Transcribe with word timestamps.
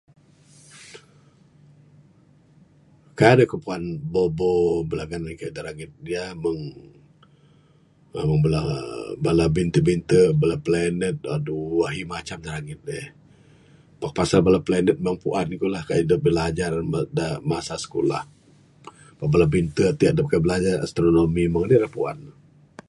Kaik 3.17 3.31
dangan 3.37 3.49
ku 3.51 3.57
puan 3.65 3.83
ubo 4.13 4.21
ubo 4.27 4.51
bilangan 4.89 5.21
kayuh 5.39 5.53
da 5.55 5.65
rangit 5.65 5.91
meng 6.43 6.59
meng 8.27 8.41
bala 9.25 9.45
binte 9.55 9.79
binte 9.87 10.19
bala 10.41 10.57
planet 10.65 11.15
adoh 11.35 11.81
ahi 11.87 12.01
macam 12.13 12.39
langit 12.51 12.79
eh. 12.99 13.05
Pak 14.01 14.13
pasal 14.17 14.39
bala 14.45 14.59
planet 14.67 14.97
nang 14.99 15.17
puan 15.23 15.47
ku 15.61 15.67
lah 15.73 15.83
bilajar 16.25 16.71
da 17.19 17.27
masa 17.51 17.75
skulah 17.85 18.23
meng 19.17 19.31
bala 19.33 19.45
binte 19.55 19.85
ti 19.99 20.03
da 20.17 20.23
bilajar 20.45 20.75
astronomy 20.87 21.43
meng 21.51 21.63
anih 21.65 21.79
ra 21.83 21.89
Puan 21.97 22.17
ne. 22.25 22.31